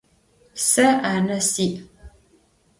Se 0.69 0.85
'ane 1.03 1.39
si'. 1.49 1.77